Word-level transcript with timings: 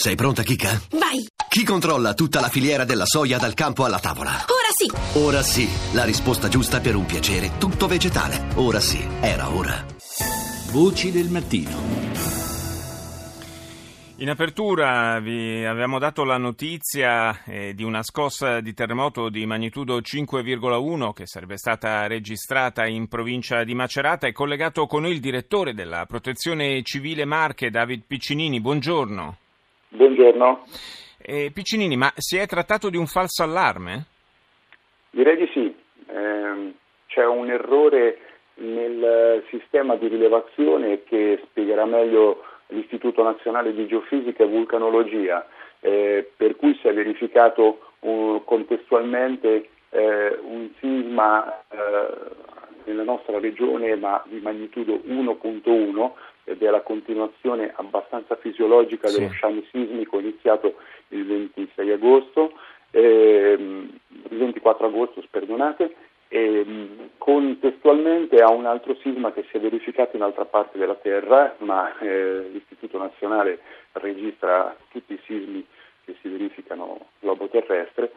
Sei 0.00 0.14
pronta, 0.14 0.44
Kika? 0.44 0.80
Vai! 0.92 1.26
Chi 1.48 1.64
controlla 1.64 2.14
tutta 2.14 2.38
la 2.38 2.48
filiera 2.48 2.84
della 2.84 3.04
soia 3.04 3.36
dal 3.36 3.54
campo 3.54 3.84
alla 3.84 3.98
tavola? 3.98 4.30
Ora 4.30 4.70
sì! 4.72 5.18
Ora 5.18 5.42
sì, 5.42 5.68
la 5.92 6.04
risposta 6.04 6.46
giusta 6.46 6.78
per 6.78 6.94
un 6.94 7.04
piacere 7.04 7.58
tutto 7.58 7.88
vegetale. 7.88 8.46
Ora 8.54 8.78
sì, 8.78 9.04
era 9.20 9.50
ora. 9.50 9.84
Voci 10.70 11.10
del 11.10 11.28
mattino. 11.30 11.76
In 14.18 14.30
apertura 14.30 15.18
vi 15.18 15.64
avevamo 15.64 15.98
dato 15.98 16.22
la 16.22 16.38
notizia 16.38 17.42
eh, 17.42 17.74
di 17.74 17.82
una 17.82 18.04
scossa 18.04 18.60
di 18.60 18.74
terremoto 18.74 19.28
di 19.28 19.46
magnitudo 19.46 19.98
5,1 19.98 21.12
che 21.12 21.26
sarebbe 21.26 21.56
stata 21.56 22.06
registrata 22.06 22.86
in 22.86 23.08
provincia 23.08 23.64
di 23.64 23.74
Macerata. 23.74 24.28
È 24.28 24.32
collegato 24.32 24.86
con 24.86 25.02
noi 25.02 25.10
il 25.10 25.20
direttore 25.20 25.74
della 25.74 26.06
Protezione 26.06 26.84
Civile 26.84 27.24
Marche, 27.24 27.70
David 27.70 28.04
Piccinini. 28.06 28.60
Buongiorno. 28.60 29.38
Buongiorno. 29.88 30.64
Eh, 31.20 31.50
Piccinini, 31.52 31.96
ma 31.96 32.12
si 32.16 32.36
è 32.36 32.46
trattato 32.46 32.90
di 32.90 32.96
un 32.96 33.06
falso 33.06 33.42
allarme? 33.42 34.06
Direi 35.10 35.36
di 35.36 35.50
sì. 35.52 35.74
Eh, 36.06 36.72
c'è 37.06 37.24
un 37.24 37.50
errore 37.50 38.18
nel 38.56 39.44
sistema 39.50 39.96
di 39.96 40.08
rilevazione 40.08 41.04
che 41.04 41.40
spiegherà 41.48 41.86
meglio 41.86 42.44
l'Istituto 42.68 43.22
Nazionale 43.22 43.72
di 43.72 43.86
Geofisica 43.86 44.44
e 44.44 44.48
Vulcanologia, 44.48 45.46
eh, 45.80 46.30
per 46.36 46.56
cui 46.56 46.76
si 46.80 46.88
è 46.88 46.92
verificato 46.92 47.80
uh, 48.00 48.42
contestualmente 48.44 49.70
eh, 49.90 50.38
un 50.42 50.68
sisma 50.80 51.62
eh, 51.70 51.76
nella 52.88 53.04
nostra 53.04 53.38
regione 53.38 53.94
ma 53.96 54.22
di 54.26 54.40
magnitudo 54.40 55.00
1.1 55.06 56.10
ed 56.44 56.62
è 56.62 56.70
la 56.70 56.80
continuazione 56.80 57.72
abbastanza 57.76 58.34
fisiologica 58.36 59.10
dello 59.10 59.28
sciame 59.28 59.64
sismico 59.70 60.18
iniziato 60.18 60.76
il 61.08 61.26
26 61.26 61.92
agosto, 61.92 62.52
ehm, 62.90 63.90
il 64.30 64.38
24 64.38 64.86
agosto, 64.86 65.22
perdonate, 65.30 65.94
e 66.28 67.10
contestualmente 67.16 68.36
a 68.36 68.50
un 68.50 68.66
altro 68.66 68.94
sisma 69.02 69.32
che 69.32 69.46
si 69.50 69.56
è 69.56 69.60
verificato 69.60 70.16
in 70.16 70.22
altra 70.22 70.44
parte 70.44 70.78
della 70.78 70.94
Terra, 70.94 71.54
ma 71.58 71.98
eh, 71.98 72.48
l'Istituto 72.50 72.98
Nazionale 72.98 73.60
registra 73.92 74.76
tutti 74.90 75.14
i 75.14 75.20
sismi 75.24 75.66
che 76.04 76.16
si 76.20 76.28
verificano 76.28 77.08
globo 77.20 77.48
terrestre 77.48 78.12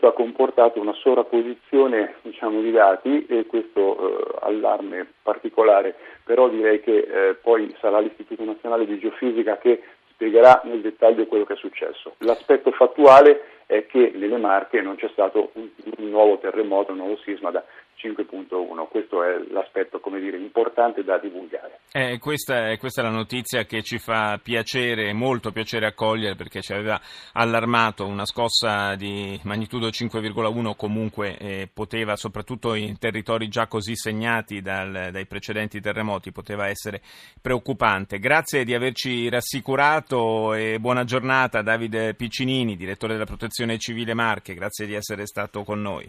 questo 0.00 0.06
ha 0.08 0.12
comportato 0.12 0.80
una 0.80 0.94
sovrapposizione 0.94 2.14
diciamo, 2.22 2.62
di 2.62 2.70
dati 2.70 3.26
e 3.26 3.44
questo 3.44 3.98
eh, 3.98 4.36
allarme 4.40 5.06
particolare, 5.22 5.94
però 6.24 6.48
direi 6.48 6.80
che 6.80 6.96
eh, 6.96 7.34
poi 7.34 7.74
sarà 7.80 8.00
l'Istituto 8.00 8.42
Nazionale 8.44 8.86
di 8.86 8.98
Geofisica 8.98 9.58
che 9.58 9.82
spiegherà 10.12 10.62
nel 10.64 10.80
dettaglio 10.80 11.26
quello 11.26 11.44
che 11.44 11.52
è 11.52 11.56
successo. 11.56 12.14
L'aspetto 12.18 12.70
fattuale 12.70 13.42
è 13.66 13.84
che 13.86 14.12
nelle 14.14 14.38
Marche 14.38 14.80
non 14.80 14.96
c'è 14.96 15.08
stato 15.12 15.50
un, 15.54 15.68
un 15.98 16.08
nuovo 16.08 16.38
terremoto, 16.38 16.92
un 16.92 16.98
nuovo 16.98 17.18
sisma 17.18 17.50
da 17.50 17.62
5.1. 18.02 18.88
Questo 18.88 19.22
è 19.22 19.38
l'aspetto 19.50 20.00
dire, 20.20 20.36
importante 20.36 21.02
da 21.02 21.18
divulgare. 21.18 21.80
Eh, 21.92 22.18
questa, 22.18 22.70
è, 22.70 22.78
questa, 22.78 23.00
è, 23.00 23.04
la 23.04 23.10
notizia 23.10 23.64
che 23.64 23.82
ci 23.82 23.98
fa 23.98 24.38
piacere, 24.42 25.12
molto 25.12 25.50
piacere 25.50 25.86
accogliere 25.86 26.36
perché 26.36 26.60
ci 26.60 26.72
aveva 26.72 27.00
allarmato 27.32 28.06
una 28.06 28.24
scossa 28.24 28.94
di 28.94 29.38
magnitudo 29.42 29.88
5,1 29.88 30.76
comunque 30.76 31.36
eh, 31.36 31.68
poteva, 31.72 32.14
soprattutto 32.16 32.74
in 32.74 32.98
territori 32.98 33.48
già 33.48 33.66
così 33.66 33.96
segnati 33.96 34.60
dal, 34.60 35.08
dai 35.10 35.26
precedenti 35.26 35.80
terremoti, 35.80 36.30
poteva 36.30 36.68
essere 36.68 37.00
preoccupante. 37.40 38.18
Grazie 38.18 38.64
di 38.64 38.74
averci 38.74 39.28
rassicurato 39.28 40.54
e 40.54 40.78
buona 40.78 41.04
giornata 41.04 41.62
Davide 41.62 42.14
Piccinini, 42.14 42.76
direttore 42.76 43.14
della 43.14 43.24
Protezione 43.24 43.78
Civile 43.78 44.14
Marche, 44.14 44.54
grazie 44.54 44.86
di 44.86 44.94
essere 44.94 45.26
stato 45.26 45.64
con 45.64 45.80
noi. 45.80 46.08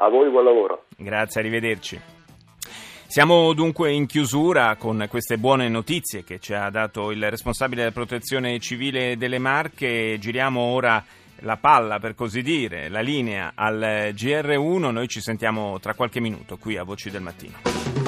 A 0.00 0.08
voi 0.08 0.30
buon 0.30 0.44
lavoro. 0.44 0.84
Grazie, 0.96 1.40
arrivederci. 1.40 2.00
Siamo 3.08 3.52
dunque 3.52 3.90
in 3.90 4.06
chiusura 4.06 4.76
con 4.76 5.06
queste 5.08 5.38
buone 5.38 5.68
notizie 5.68 6.22
che 6.22 6.38
ci 6.38 6.52
ha 6.54 6.70
dato 6.70 7.10
il 7.10 7.28
responsabile 7.30 7.80
della 7.80 7.92
protezione 7.94 8.60
civile 8.60 9.16
delle 9.16 9.38
Marche. 9.38 10.18
Giriamo 10.20 10.60
ora 10.60 11.02
la 11.40 11.56
palla, 11.56 11.98
per 11.98 12.14
così 12.14 12.42
dire, 12.42 12.88
la 12.88 13.00
linea 13.00 13.52
al 13.54 14.12
GR1. 14.14 14.90
Noi 14.90 15.08
ci 15.08 15.20
sentiamo 15.20 15.80
tra 15.80 15.94
qualche 15.94 16.20
minuto 16.20 16.58
qui 16.58 16.76
a 16.76 16.84
Voci 16.84 17.10
del 17.10 17.22
Mattino. 17.22 18.07